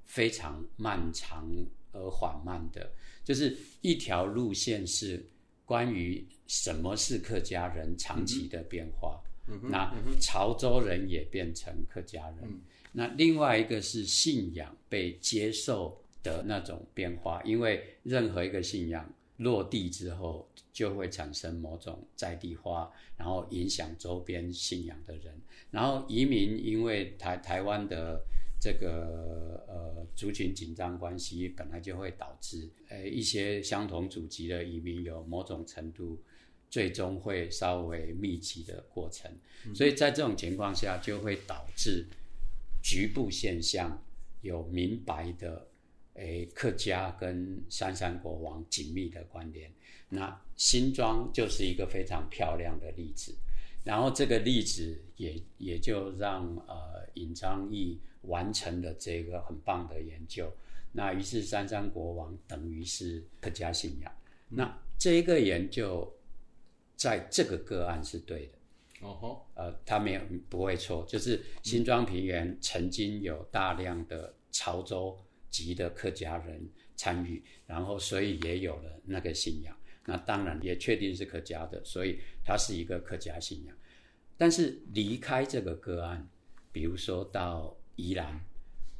[0.06, 1.46] 非常漫长
[1.92, 2.90] 而缓慢的。
[3.30, 5.24] 就是一条路线是
[5.64, 9.22] 关于什么是客家人长期的变化，
[9.70, 25.40] 那潮州人也变成客家人，那另外一个是信仰被接受的那种变化，因为任何一个信仰落地之后，就会产生某种在地化，然后影响周边信仰的人，
[25.70, 28.20] 然后移民，因为台台湾的。
[28.60, 36.20] 这个呃族群紧张关系本来就会导致，呃一些相同祖籍的移民有某种程度，
[36.68, 39.32] 最终会稍微密集的过程，
[39.74, 42.06] 所以在这种情况下就会导致
[42.82, 44.00] 局部现象
[44.42, 45.66] 有明白的，
[46.14, 49.72] 诶客家跟三山国王紧密的关联，
[50.10, 53.34] 那新庄就是一个非常漂亮的例子，
[53.84, 58.00] 然后这个例子也也就让呃尹章义。
[58.24, 60.52] 完成了这个很棒的研究，
[60.92, 64.12] 那于是三山国王等于是客家信仰。
[64.50, 66.06] 那这一个研究
[66.96, 68.58] 在这个个案是对的，
[69.00, 79.74] 哦吼，呃，他没有不会错，就是新庄平原曾经有大量的潮州籍的客家人参与，然后所以也有了那个信仰。
[80.10, 83.76] 那当然也确定是客家的，所以它是一个客家信仰。
[84.36, 86.28] 但是离开这个个案，
[86.72, 87.76] 比如说到。
[87.96, 88.40] 宜兰，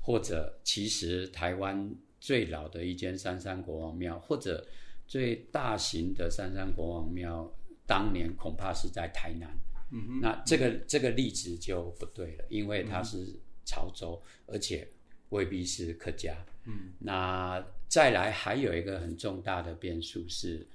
[0.03, 4.63] 或者其实台湾最老的一间三山国王庙，或者
[5.07, 7.51] 最大型的三山国王庙，
[7.87, 9.49] 当年恐怕是在台南。
[9.91, 14.87] 嗯哼，那这个这个例子就不对了，因为它是潮州，而且
[15.31, 16.37] 未必是客家。
[16.67, 20.67] 嗯，那再来还有一个很重大的变数是，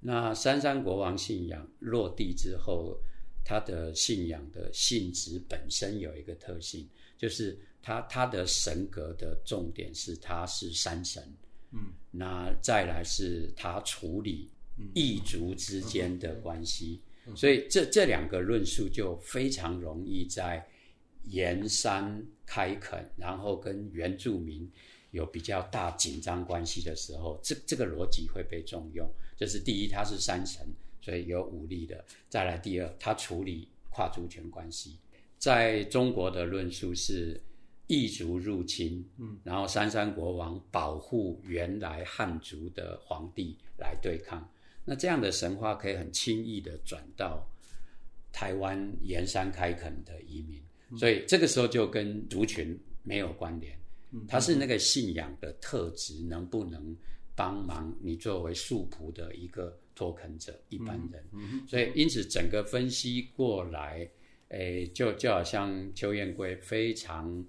[0.00, 2.98] 那三山国王信仰落地之后，
[3.44, 11.22] 他的信仰的性质本身有一个特性，就是他他的神格的重点是他是山神。
[11.72, 14.50] 嗯，那再来是他处理
[14.94, 17.00] 异族之间的关系。
[17.34, 20.66] 所以这这两个论述就非常容易在
[21.24, 24.70] 沿山开垦，然后跟原住民
[25.10, 29.08] 有比较大紧张关系的时候，这这个逻辑会被重用。
[29.36, 30.66] 就是第一，他是三神，
[31.00, 31.96] 所以有武力的；
[32.28, 34.98] 再来第二，他处理跨族群关系。
[35.38, 37.40] 在中国的论述是
[37.86, 44.46] 异族入侵，嗯，然后三山国王保护原来汉族的皇帝来对抗。
[44.84, 47.46] 那这样的神话可以很轻易的转到
[48.32, 50.60] 台湾沿山开垦的移民，
[50.98, 53.78] 所以这个时候就跟族群没有关联，
[54.26, 56.96] 它是那个信仰的特质能不能
[57.34, 61.24] 帮忙你作为素仆的一个托垦者一般人，
[61.66, 64.08] 所以因此整个分析过来，
[64.48, 67.44] 诶，就就好像邱彦贵非常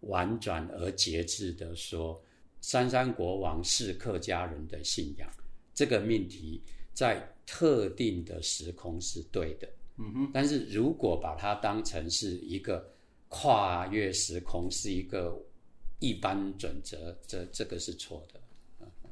[0.00, 2.22] 婉转而节制的说，
[2.60, 5.28] 三山国王是客家人的信仰
[5.74, 6.62] 这个命题。
[6.94, 10.30] 在特定的时空是对的，嗯哼。
[10.32, 12.88] 但是如果把它当成是一个
[13.28, 15.36] 跨越时空，是一个
[15.98, 18.40] 一般准则，这这个是错的。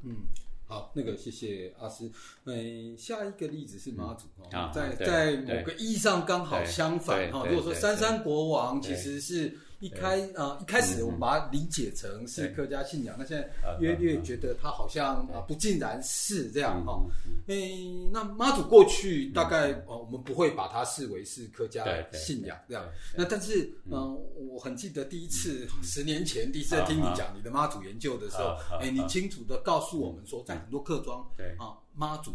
[0.03, 0.25] 嗯，
[0.67, 2.11] 好，那个谢谢阿斯。
[2.45, 7.45] 嗯，下一个例子是马祖哦，在在某个意义上刚好相反哈。
[7.47, 9.57] 如果说三山国王其实是。
[9.83, 17.03] 一开啊，一开始我们把它理解成是客家信仰，那现在约略觉得它好像啊不尽然是这样哈。
[17.47, 22.87] 诶，那妈祖过去大概哦，我们不会把它视为是客家信仰这样。
[23.13, 24.17] 那但是嗯，
[24.47, 31.19] 我很记得第一次十年前第一次听你讲你的妈祖研究的时候，哎，你清楚的告诉我们说，在很多客庄
[31.59, 32.33] 啊，妈祖。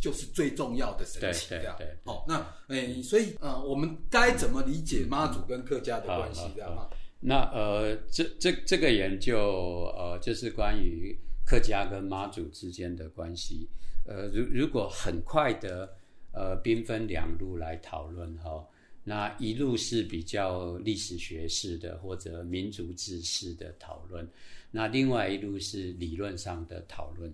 [0.00, 1.76] 就是最重要的神奇，这样。
[2.04, 6.90] 好，那诶，所以呃，我们该怎么理解妈祖跟客家的关系，这样哈？
[7.20, 13.68] 那呃，这这这个研究呃，就是关于客家跟妈祖之间的关系。
[14.06, 15.88] 呃，如如果很快的
[16.32, 18.64] 呃，兵分两路来讨论哈，
[19.04, 24.26] 那一路是比较历史学式的或者民族志式的讨论，
[24.70, 27.32] 那另外一路是理论上的讨论。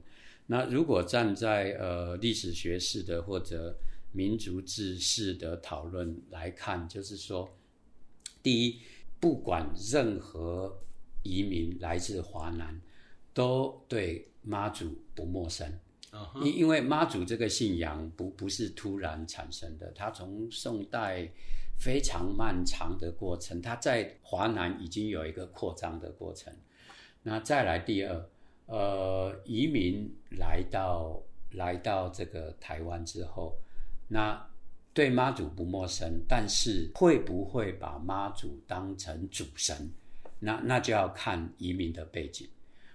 [0.48, 3.76] 那如果站在呃历史学式的或者
[4.12, 7.52] 民族志式的讨论来看，就是说，
[8.42, 8.80] 第一，
[9.18, 10.80] 不管任何
[11.24, 12.80] 移民来自华南，
[13.34, 15.68] 都对妈祖不陌生。
[16.42, 21.28] 因因为妈祖这个信仰不不是突然产生的，它从宋代
[21.76, 26.54] 非常漫长的过程，它在华南已经有一个扩张的过程。
[27.24, 28.30] 那再来第二。
[28.66, 33.56] 呃，移民来到来到这个台湾之后，
[34.08, 34.44] 那
[34.92, 39.88] 对妈祖不陌生，但是会不会把妈祖当成主神？
[40.40, 42.48] 那那就要看移民的背景。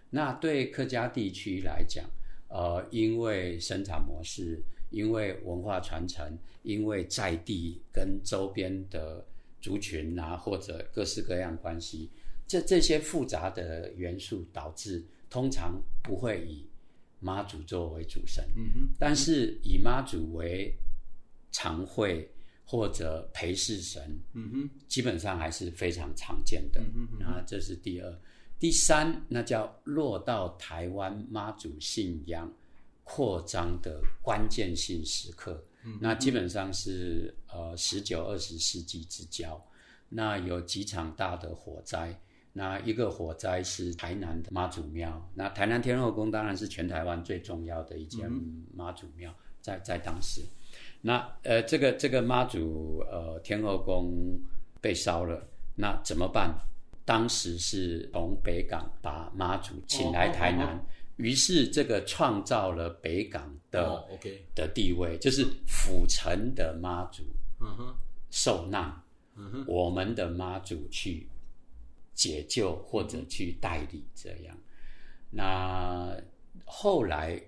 [0.10, 2.04] 那对客家地区来讲，
[2.50, 9.26] 呃，因为生产模式，因为文化传承，因为在地跟周边的
[9.62, 12.10] 族群啊，或者各式各样关系，
[12.46, 15.02] 这这些复杂的元素导致。
[15.32, 16.70] 通常不会以
[17.20, 20.76] 妈祖作为主神，嗯哼但是以妈祖为
[21.52, 22.30] 常会
[22.66, 26.82] 或者陪侍神，嗯哼基本上还是非常常见的。
[27.24, 28.20] 啊，这是第二、
[28.60, 32.52] 第三，那叫落到台湾妈祖信仰
[33.04, 35.64] 扩张的关键性时刻。
[36.00, 39.60] 那基本上是呃十九、二十世纪之交，
[40.10, 42.20] 那有几场大的火灾。
[42.54, 48.30] 那一个火灾是台南的妈祖庙，那台南天后宫当然是全台湾最重要的一间
[48.76, 50.42] 妈祖庙，在在当时，
[51.00, 54.38] 那呃这个这个妈祖呃天后宫
[54.82, 56.54] 被烧了，那怎么办？
[57.06, 60.78] 当时是从北港把妈祖请来台南，
[61.16, 67.24] 于是这个创造了北港的 OK 的地位，就是府城的妈祖
[68.30, 68.94] 受难，
[69.38, 71.26] 嗯我们的妈祖去。
[72.14, 74.58] 解救或者去代理这样，
[75.30, 76.16] 那
[76.66, 77.42] 后来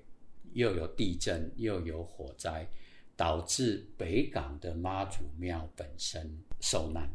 [0.54, 2.68] 又有地震，又有火灾，
[3.16, 7.10] 导致北港的妈祖庙本身受难。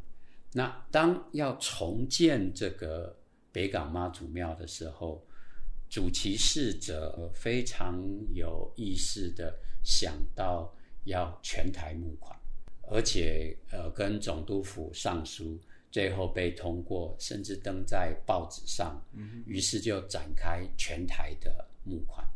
[0.52, 3.16] 那当要重建这个
[3.52, 5.24] 北港妈祖庙的时候，
[5.90, 10.74] 主其事者非常有意识的想到
[11.04, 12.38] 要全台募款，
[12.90, 15.58] 而且呃跟总督府上书，
[15.90, 19.02] 最后被通过，甚至登在报纸上，
[19.46, 22.26] 于是就展开全台的募款。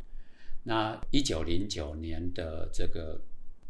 [0.65, 3.21] 那一九零九年的这个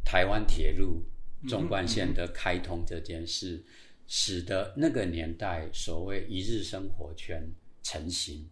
[0.05, 1.03] 台湾铁路
[1.49, 3.65] 纵贯线的开通这件事，
[4.07, 7.51] 使得那个年代所谓一日生活圈
[7.83, 8.49] 成型。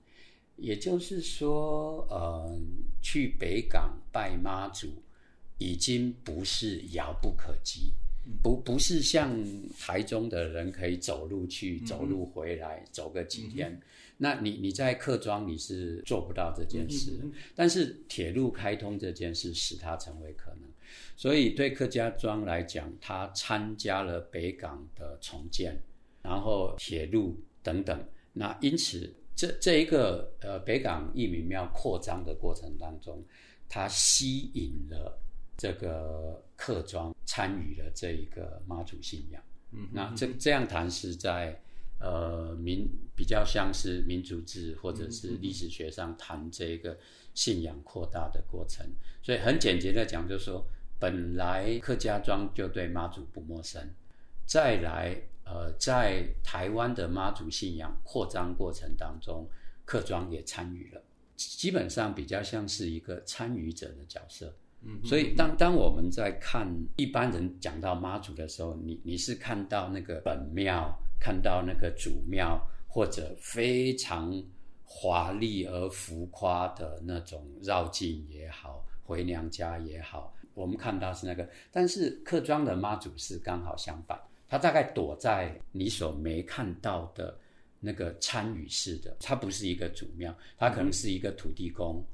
[0.57, 2.61] 也就是说，呃，
[3.01, 5.03] 去北港拜妈祖
[5.57, 7.95] 已经不是遥不可及，
[8.43, 9.37] 不不是像
[9.79, 13.81] 台中的人可以走路去、走路回来，走个几天。
[14.17, 17.13] 那你你在客庄你是做不到这件事，
[17.55, 20.69] 但是铁路开通这件事使它成为可能。
[21.17, 25.77] 所以对客家庄来讲，它参加了北港的重建，
[26.23, 28.03] 然后铁路等等。
[28.33, 29.13] 那因此。
[29.37, 33.25] 这这一个呃北港义民庙扩张的过程当中，
[33.71, 35.19] 它吸引了
[35.61, 39.43] 这个客庄参与了这一个妈祖信仰。
[39.73, 41.61] 嗯，那这这样谈是在
[42.01, 46.97] 呃民比较像是民族志或者是历史学上谈这个
[47.35, 48.87] 信仰扩大的过程。
[49.23, 50.65] 所以很简洁的讲，就是说
[50.99, 53.91] 本来客家庄就对妈祖不陌生，
[54.47, 55.21] 再来。
[55.53, 59.51] 呃，在台湾的妈祖信仰扩张过程当中，
[59.85, 61.03] 客庄也参与了，
[61.35, 64.55] 基本上比较像是一个参与者的角色。
[64.83, 66.67] 嗯，所以当当我们在看
[66.97, 74.43] 一般人讲到妈祖的时候，你你是看到那个本庙，看到那个主庙，或者非常
[74.85, 84.19] 华丽而浮夸的那种绕境也好，回娘家也好，我们看到是那个，但是客庄的妈祖是刚好相反。
[84.49, 87.39] 他大概躲在你所没看到的
[87.79, 92.05] 那个参与式的，它不是一个主庙，它可能是一个土地公，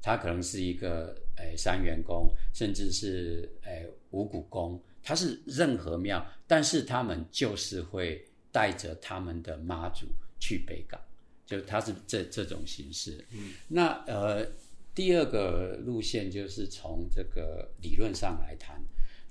[0.00, 10.06] 它可能是一个诶三元宫，甚至是诶五谷宫，他是任何庙，但是他们就是会带着他们的妈祖
[10.38, 11.00] 去北港，
[11.46, 13.24] 就他是这这种形式。
[13.32, 14.46] 嗯，那呃
[14.94, 18.80] 第二个路线就是从这个理论上来谈，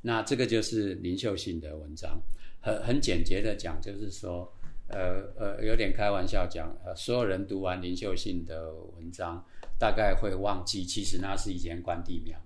[0.02, 2.22] 那这个就是林秀信的文章。
[2.60, 4.52] 很很简洁的讲，就是说，
[4.88, 9.46] 呃呃，有点开玩笑讲，呃，所有人读完林秀信的文章，
[9.80, 12.38] 大概会忘记，其实那是一间关帝庙。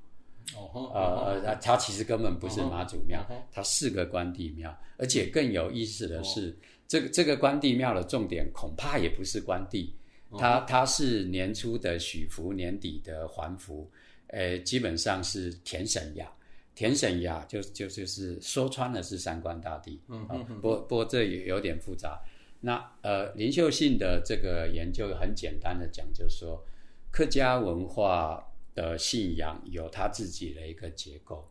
[0.56, 6.58] 哦，呃呃，它其实根本不是妈祖庙，它是个关帝庙，而且更有意思的是，
[6.88, 9.96] 这个这个关帝庙的重点恐怕也不是关帝，
[10.38, 13.90] 它它是年初的许福，年底的还福，
[14.28, 16.30] 呃，基本上是田神呀。
[16.74, 22.20] 田神雅就就就是说穿了是三官大帝，嗯嗯，不不过这也有点复杂。
[22.62, 26.64] 那呃林秀信的这个研究很简单的讲，就是说
[27.12, 28.42] 客家文化
[28.74, 31.46] 的信仰有它自己的一个结构，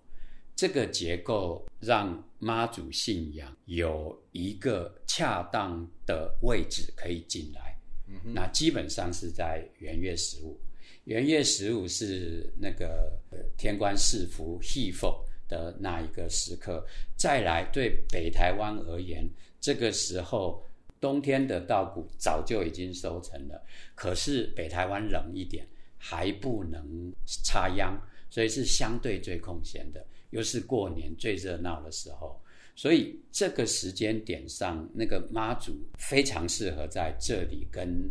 [0.56, 7.76] 这个结构让妈祖信仰有一个恰当的位置可以进来。
[8.08, 10.58] 嗯那基本上是在元月十五。
[11.04, 13.12] 元月十五是那个
[13.56, 16.84] 天官赐福祭佛的那一个时刻，
[17.16, 19.28] 再来对北台湾而言，
[19.60, 20.62] 这个时候
[21.00, 27.12] 冬天的稻谷早就已经收成了，可是北台湾冷一点，还不能
[27.44, 27.98] 插秧，
[28.28, 32.40] 所以是相对最空闲的，又是过年最热闹的时候，
[32.76, 38.10] 所以这个时间点上，那个妈祖非常适合在这里跟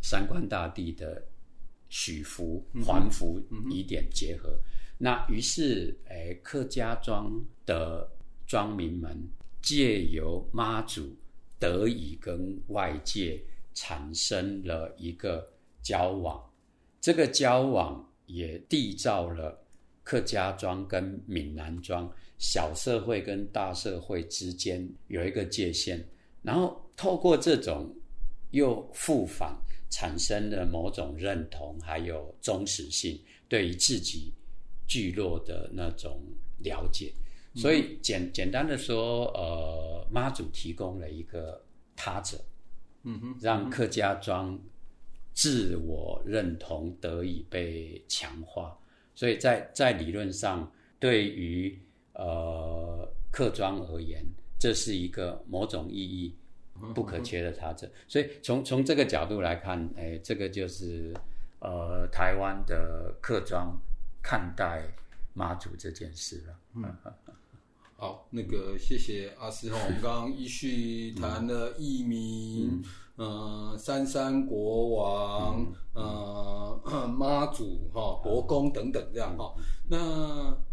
[0.00, 1.22] 三官大帝的。
[1.94, 3.38] 许福、还福
[3.70, 4.58] 疑点结合，
[4.96, 7.30] 那于是，诶，客家庄
[7.66, 8.10] 的
[8.46, 9.14] 庄民们
[9.60, 11.14] 借由妈祖
[11.62, 13.40] 得以跟外界
[13.72, 15.48] 产生了一个
[15.80, 16.50] 交往，
[17.00, 19.64] 这个交往也缔造了
[20.02, 26.04] 客家庄跟闽南庄小社会跟大社会之间有一个界限，
[26.42, 27.94] 然后透过这种
[28.50, 29.56] 又复返。
[29.94, 34.32] 产生了某种认同，还有忠实性，对于自己
[34.88, 36.18] 聚落的那种
[36.60, 37.12] 了解。
[37.54, 41.62] 所以简简单的说，呃，妈祖提供了一个
[41.94, 42.38] 他者，
[43.04, 44.58] 嗯哼，让客家庄
[45.32, 48.78] 自我认同得以被强化。
[49.14, 51.78] 所以在在理论上，对于
[52.14, 54.24] 呃客庄而言，
[54.58, 56.34] 这是一个某种意义。
[56.94, 61.14] 不可缺的他者，所以从从这个角度来看，哎，这个就是
[61.60, 63.78] 呃台湾的客庄
[64.20, 64.82] 看待
[65.32, 66.58] 妈祖这件事了。
[66.74, 66.82] 嗯，
[68.02, 72.82] 好，那个谢谢阿师哈，我们刚刚依序谈了艺名，
[73.16, 79.54] 嗯，呃三山国王、呃 妈祖哈、国公等等这样哈。
[79.88, 79.96] 那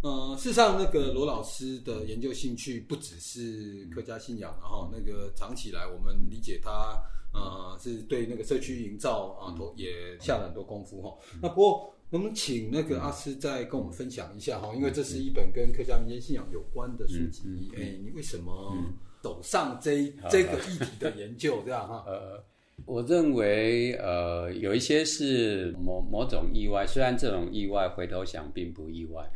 [0.01, 6.99] 呃，事实上那个罗老师的研究兴趣不只是客家信仰，然后那个长起来我们理解他
[7.31, 11.15] 呃是对那个社区营造啊，都也下了很多功夫哈。
[11.43, 11.93] 那不过。
[12.11, 14.73] 能不能请那个阿斯再跟我们分享一下哈？
[14.75, 17.71] 因为这是一本跟客家民间信仰有关的书籍。
[17.77, 18.75] 哎，你为什么
[19.21, 21.61] 走上这这个议题的研究？
[21.65, 22.03] 这样哈？
[22.09, 22.43] 呃，
[22.85, 29.29] 我认为呃，有一些是某某种意外，虽然这种意外回头想并不意外，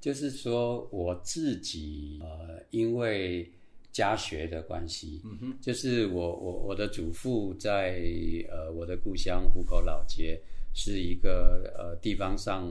[0.00, 3.50] 就是说我自己呃，因为
[3.98, 8.00] 家学的关系，嗯哼，就是我我我的祖父在
[8.48, 10.40] 呃我的故乡湖口老街。
[10.74, 12.70] 是一个呃地方上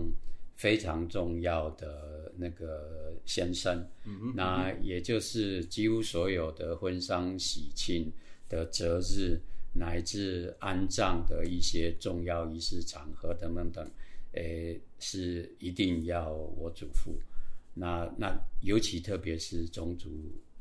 [0.55, 3.85] 非常重要的那个先生，
[4.33, 8.09] 那也就是几乎所有的婚丧喜庆
[8.47, 9.37] 的择日，
[9.73, 13.91] 乃至安葬的一些重要仪式场合等等等，
[14.33, 17.13] 诶，是一定要我祖父。
[17.73, 20.09] 那那尤其特别是宗族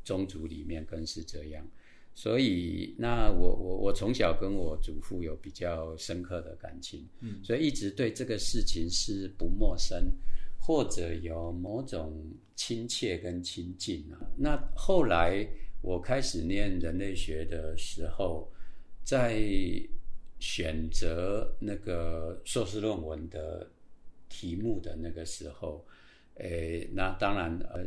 [0.07, 1.67] 宗族里面更是这样。
[2.15, 10.11] 所以，那我我我从小跟我祖父有比较深刻的感情，嗯，所以一直对这个事情是不陌生，
[10.57, 14.17] 或者有某种亲切跟亲近啊。
[14.35, 15.47] 那后来
[15.81, 18.51] 我开始念人类学的时候，
[19.03, 19.39] 在
[20.39, 23.69] 选择那个硕士论文的
[24.27, 25.85] 题目的那个时候，
[26.39, 27.83] 诶，那当然，呃，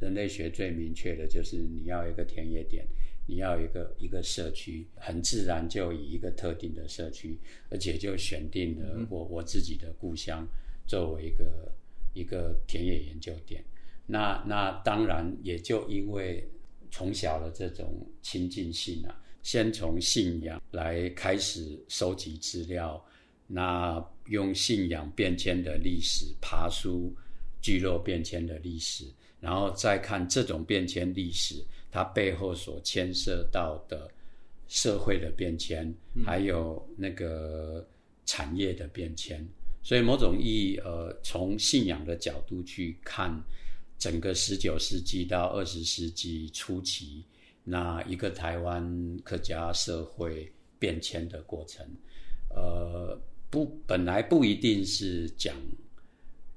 [0.00, 2.86] 人类学最明确的就是你要一个田野点。
[3.30, 7.38] 你要一个一个社区，很自然就以一个特定的社区，
[7.68, 10.48] 而且就选定了我我自己的故乡
[10.86, 11.70] 作为一个
[12.14, 13.62] 一个田野研究点。
[14.06, 16.42] 那那当然也就因为
[16.90, 22.98] 从小的这种亲近性啊，先从信仰来开始收集资料，
[23.46, 27.14] 那用信仰变迁的历史爬书
[27.60, 29.04] 聚落变迁的历史，
[29.40, 31.64] 然后再看这种变迁历史。
[31.90, 34.10] 它背后所牵涉到的
[34.68, 35.92] 社会的变迁，
[36.22, 37.88] 还有那个
[38.26, 39.42] 产业的变迁，
[39.82, 43.42] 所以某种意义，呃，从信仰的角度去看
[43.98, 47.24] 整个十九世纪到二十世纪初期
[47.64, 51.86] 那一个台湾客家社会变迁的过程，
[52.50, 55.56] 呃，不，本来不一定是讲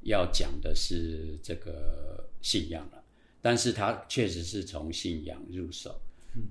[0.02, 3.04] 要讲的是这个信仰了。
[3.42, 6.00] 但是他确实是从信仰入手，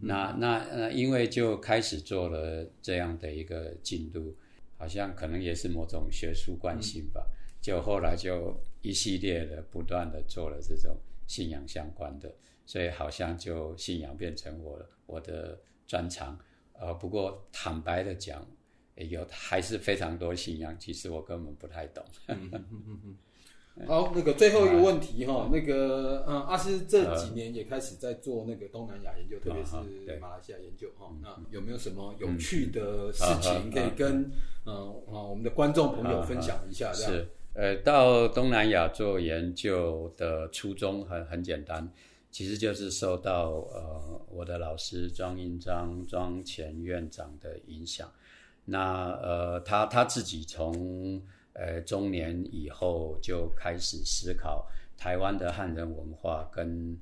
[0.01, 4.35] 那那呃，因为就开始做了这样的一个进度，
[4.77, 7.25] 好像可能也是某种学术惯性吧。
[7.63, 10.97] 就后来就一系列的不断的做了这种
[11.29, 12.35] 信仰相关的，
[12.67, 16.37] 所以好像就信仰变成我我的专长。
[16.73, 18.45] 呃，不过坦白的讲，
[18.97, 22.05] 有还是非常多信仰，其实我根本不太懂。
[23.87, 31.11] 好，那个最后一个问题哈，那个嗯，阿斯这几年也开始在做那个东南亚研究，特别是马来西亚研究哈。
[31.23, 34.31] 那有没有什么有趣的事情可以跟
[34.67, 34.75] 嗯
[35.09, 36.93] 啊我们的观众朋友分享一下？
[36.93, 41.91] 是，呃，到东南亚做研究的初衷很很简单，
[42.31, 48.11] 其实就是受到呃我的老师庄英章庄前院长的影响。
[48.67, 51.23] 那呃他他自己从
[51.61, 56.99] 呃，中年以后就开始思考台湾的汉人文化跟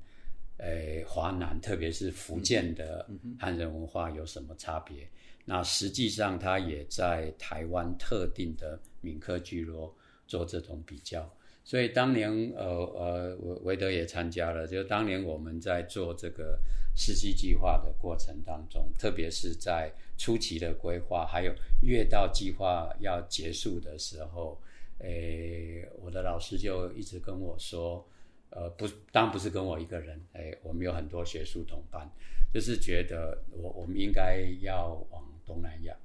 [0.57, 5.07] 呃华南，特别是福建的汉人文化有什么差别？
[5.45, 9.95] 那实际上他也在台湾特定的闽客聚落
[10.27, 11.33] 做这种比较。
[11.69, 16.59] 所以当年呃呃维维德也参加了，就当年我们在做这个
[16.95, 21.53] 四季计划的过程当中，特别是在初期的规划，还有
[21.83, 24.59] 越到计划要结束的时候，
[24.97, 28.03] 诶，我的老师就一直跟我说，
[28.49, 32.09] 呃，不，当然不是跟我一个人，诶，我们有很多学术同伴，
[32.51, 35.95] 就是觉得我我们应该要往东南亚，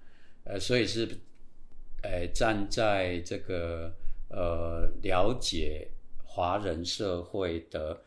[0.44, 1.08] 呃，所以是，
[2.02, 3.90] 诶，站在这个。
[4.28, 5.88] 呃，了解
[6.24, 8.00] 华人社会的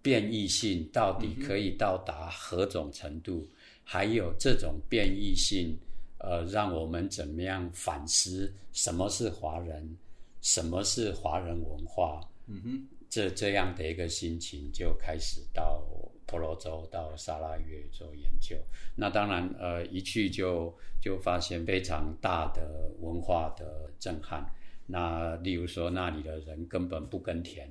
[0.00, 3.46] 变异性到底可以到达何种程度？
[3.84, 5.76] 还有这种变异性，
[6.18, 9.96] 呃，让我们怎么样反思什么是华人，
[10.40, 12.20] 什么是华人文化？
[12.48, 15.84] 嗯哼，这这样的一个心情就开始到
[16.26, 18.56] 婆罗洲、到沙拉越做研究。
[18.96, 24.44] 那当然，呃，一去就就发现非常大的文化的震撼。
[24.86, 27.68] 那例如说，那里的人根本不耕田，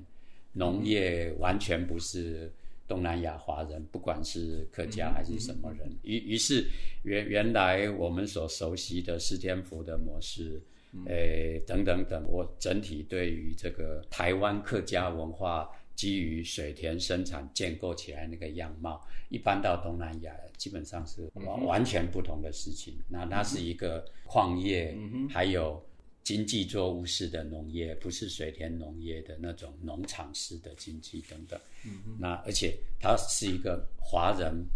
[0.52, 2.52] 农业完全不是
[2.86, 5.90] 东南亚华人，不管是客家还是什么人。
[6.02, 6.66] 于于是
[7.02, 10.60] 原原来我们所熟悉的四天福的模式，
[11.06, 15.70] 诶等等等，我整体对于这个台湾客家文化。
[15.96, 19.00] 基于水田生产建构起来那个样貌，
[19.30, 22.98] 一般到东南亚基本上是完完全不同的事情。
[23.08, 24.94] 那它是一个矿业，
[25.30, 25.82] 还有
[26.26, 31.60] 经济作物式的农业，不是水田农业的那种农场式的经济等等。
[31.84, 34.66] 嗯那而且它是一个华人，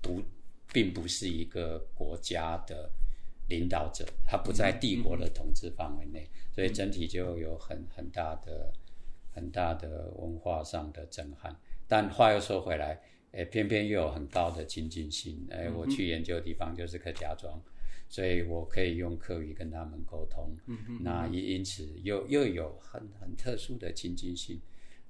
[0.00, 0.22] 不
[0.72, 2.90] 并不是一个国家的
[3.50, 8.72] 领导者，他不在帝国的统治范围内，所以整体就有很很大的。
[9.36, 11.52] 很大的文化上的震撼，
[11.88, 13.00] 但话又说回来，
[13.32, 15.44] 诶，偏偏又有很高的亲近性。
[15.50, 17.60] 诶，我去研究的地方就是客家庄，
[18.14, 20.56] 所以我可以用客语跟他们沟通。
[20.66, 21.00] 嗯嗯。
[21.02, 24.60] 那也因此又又有很很特殊的亲近性。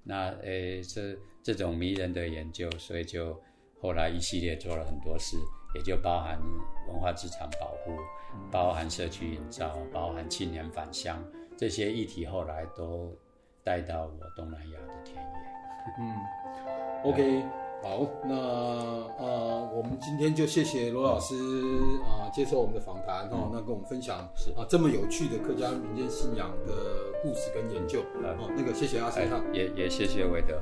[0.02, 3.38] 那诶，这这种迷人的研究，所以就
[3.78, 5.36] 后来一系列做了很多事，
[5.74, 6.40] 也就包含
[6.88, 7.98] 文化资产保护，
[8.50, 11.22] 包含社区营造，包含青年返乡
[11.58, 13.14] 这些议题，后来都。
[13.66, 15.32] 带到我东南亚的田野。
[15.98, 16.14] 嗯
[17.02, 17.42] ，OK，
[17.84, 18.34] 好，那
[19.18, 21.34] 呃，我们今天就谢谢罗老师
[22.02, 24.20] 啊，接受我们的访谈哦，那跟我们分享
[24.56, 26.72] 啊这么有趣的客家民间信仰的
[27.22, 28.00] 故事跟研究。
[28.22, 29.20] 哦，那个谢谢阿斯
[29.52, 30.58] 也也谢谢韦德。